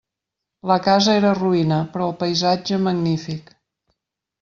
[0.71, 3.57] La casa era roïna, però el paisatge magnífic.